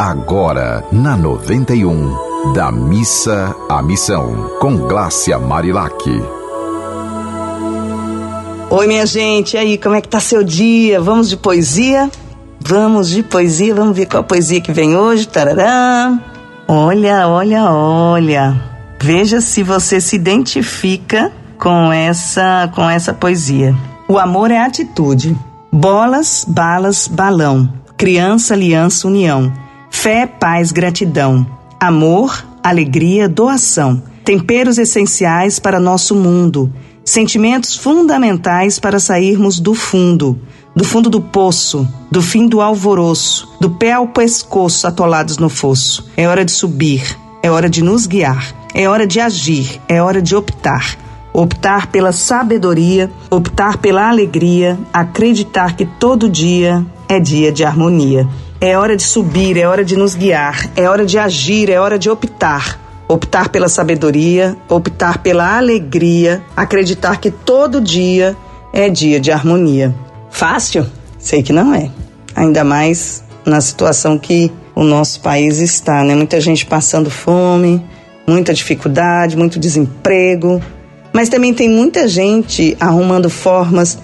[0.00, 5.94] Agora, na 91, da missa à missão, com Glácia Marilac.
[8.70, 11.02] Oi, minha gente, e aí, como é que tá seu dia?
[11.02, 12.10] Vamos de poesia?
[12.60, 15.28] Vamos de poesia, vamos ver qual poesia que vem hoje.
[15.28, 16.18] Tarará.
[16.66, 18.58] Olha, olha, olha.
[18.98, 23.76] Veja se você se identifica com essa com essa poesia.
[24.08, 25.36] O amor é atitude.
[25.70, 27.70] Bolas, balas, balão.
[27.98, 29.52] Criança, aliança, união.
[29.90, 31.44] Fé, paz, gratidão.
[31.78, 34.02] Amor, alegria, doação.
[34.24, 36.72] Temperos essenciais para nosso mundo.
[37.04, 40.38] Sentimentos fundamentais para sairmos do fundo,
[40.74, 46.08] do fundo do poço, do fim do alvoroço, do pé ao pescoço atolados no fosso.
[46.16, 50.22] É hora de subir, é hora de nos guiar, é hora de agir, é hora
[50.22, 50.96] de optar.
[51.32, 58.28] Optar pela sabedoria, optar pela alegria, acreditar que todo dia é dia de harmonia.
[58.62, 61.98] É hora de subir, é hora de nos guiar, é hora de agir, é hora
[61.98, 62.78] de optar.
[63.08, 68.36] Optar pela sabedoria, optar pela alegria, acreditar que todo dia
[68.70, 69.94] é dia de harmonia.
[70.30, 70.86] Fácil?
[71.18, 71.90] Sei que não é.
[72.36, 76.14] Ainda mais na situação que o nosso país está, né?
[76.14, 77.82] Muita gente passando fome,
[78.26, 80.62] muita dificuldade, muito desemprego.
[81.14, 83.98] Mas também tem muita gente arrumando formas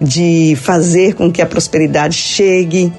[0.00, 2.92] de fazer com que a prosperidade chegue,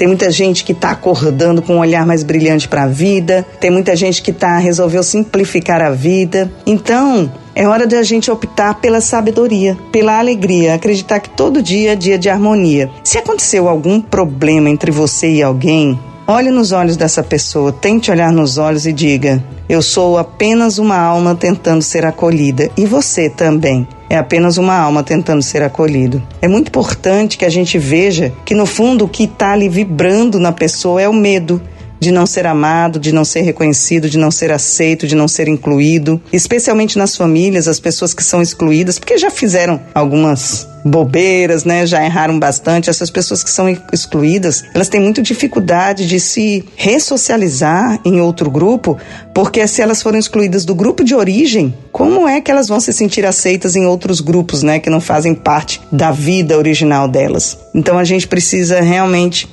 [0.00, 3.46] tem muita gente que está acordando com um olhar mais brilhante para a vida.
[3.60, 6.50] Tem muita gente que tá resolveu simplificar a vida.
[6.64, 11.92] Então, é hora de a gente optar pela sabedoria, pela alegria, acreditar que todo dia
[11.92, 12.90] é dia de harmonia.
[13.04, 18.32] Se aconteceu algum problema entre você e alguém, olhe nos olhos dessa pessoa, tente olhar
[18.32, 23.86] nos olhos e diga: Eu sou apenas uma alma tentando ser acolhida, e você também
[24.10, 26.20] é apenas uma alma tentando ser acolhido.
[26.42, 30.40] É muito importante que a gente veja que, no fundo, o que está ali vibrando
[30.40, 31.62] na pessoa é o medo
[32.00, 35.46] de não ser amado, de não ser reconhecido, de não ser aceito, de não ser
[35.46, 41.86] incluído, especialmente nas famílias, as pessoas que são excluídas, porque já fizeram algumas bobeiras, né?
[41.86, 42.90] Já erraram bastante.
[42.90, 48.96] Essas pessoas que são excluídas, elas têm muita dificuldade de se ressocializar em outro grupo,
[49.34, 52.92] porque se elas foram excluídas do grupo de origem, como é que elas vão se
[52.92, 57.58] sentir aceitas em outros grupos, né, que não fazem parte da vida original delas?
[57.74, 59.48] Então a gente precisa realmente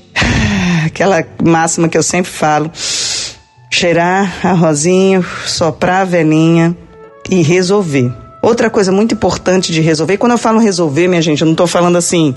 [0.97, 2.71] aquela máxima que eu sempre falo:
[3.69, 6.75] cheirar a rosinha, soprar a velhinha
[7.29, 8.11] e resolver.
[8.41, 11.67] Outra coisa muito importante de resolver, quando eu falo resolver, minha gente, eu não estou
[11.67, 12.33] falando assim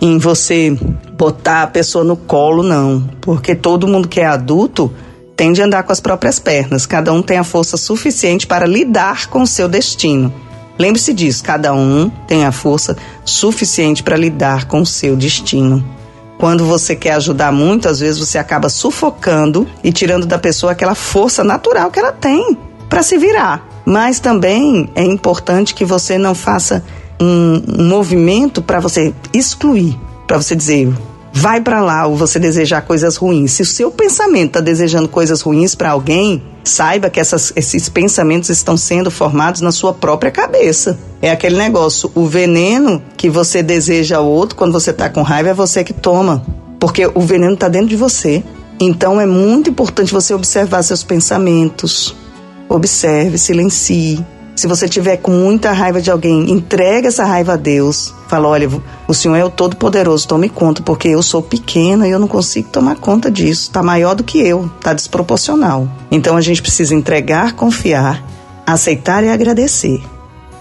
[0.00, 0.76] em você
[1.16, 3.08] botar a pessoa no colo, não.
[3.20, 4.92] Porque todo mundo que é adulto
[5.34, 6.84] tem de andar com as próprias pernas.
[6.84, 10.32] Cada um tem a força suficiente para lidar com o seu destino.
[10.78, 15.82] Lembre-se disso, cada um tem a força suficiente para lidar com o seu destino.
[16.38, 20.94] Quando você quer ajudar muito, às vezes você acaba sufocando e tirando da pessoa aquela
[20.94, 22.56] força natural que ela tem
[22.88, 23.66] para se virar.
[23.84, 26.84] Mas também é importante que você não faça
[27.20, 30.92] um, um movimento para você excluir, para você dizer
[31.36, 33.52] vai para lá ou você desejar coisas ruins.
[33.52, 38.48] Se o seu pensamento está desejando coisas ruins para alguém, saiba que essas, esses pensamentos
[38.48, 40.98] estão sendo formados na sua própria cabeça.
[41.20, 45.50] É aquele negócio, o veneno que você deseja ao outro quando você está com raiva
[45.50, 46.42] é você que toma,
[46.80, 48.42] porque o veneno está dentro de você.
[48.80, 52.16] Então é muito importante você observar seus pensamentos.
[52.66, 54.24] Observe, silencie
[54.56, 58.14] se você tiver com muita raiva de alguém, entrega essa raiva a Deus.
[58.26, 58.70] Fala, olha,
[59.08, 62.68] o Senhor é o Todo-Poderoso, tome conta, porque eu sou pequena e eu não consigo
[62.70, 63.62] tomar conta disso.
[63.62, 65.88] Está maior do que eu, está desproporcional.
[66.10, 68.24] Então a gente precisa entregar, confiar,
[68.66, 70.02] aceitar e agradecer.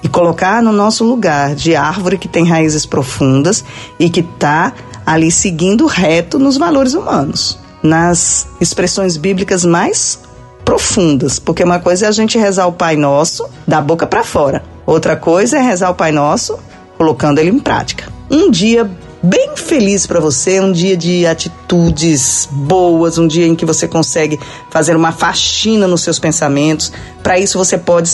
[0.04, 3.66] E colocar no nosso lugar de árvore que tem raízes profundas
[3.98, 4.74] e que está
[5.04, 10.20] ali seguindo reto nos valores humanos, nas expressões bíblicas mais
[10.64, 14.64] profundas, porque uma coisa é a gente rezar o Pai Nosso da boca para fora,
[14.86, 16.58] outra coisa é rezar o Pai Nosso
[16.98, 18.15] colocando ele em prática.
[18.36, 18.84] Um dia
[19.24, 24.38] bem feliz para você, um dia de atitudes boas, um dia em que você consegue
[24.70, 26.92] fazer uma faxina nos seus pensamentos.
[27.24, 28.10] Para isso você pode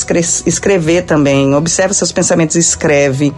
[0.46, 1.56] escrever também.
[1.56, 3.34] Observe seus pensamentos e escreve.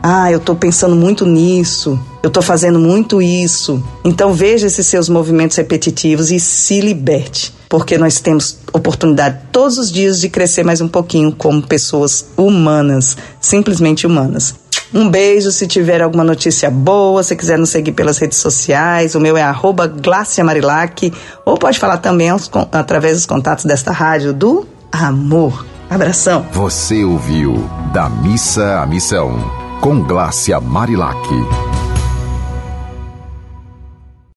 [0.00, 3.82] Ah, eu estou pensando muito nisso, eu estou fazendo muito isso.
[4.04, 9.92] Então veja esses seus movimentos repetitivos e se liberte porque nós temos oportunidade todos os
[9.92, 14.54] dias de crescer mais um pouquinho como pessoas humanas, simplesmente humanas.
[14.92, 19.20] Um beijo, se tiver alguma notícia boa, se quiser nos seguir pelas redes sociais, o
[19.20, 19.92] meu é arroba
[20.44, 21.12] Marilac,
[21.44, 25.66] ou pode falar também aos, através dos contatos desta rádio do Amor.
[25.90, 26.46] Abração.
[26.52, 29.38] Você ouviu Da Missa à Missão,
[29.80, 31.18] com Glácia Marilac.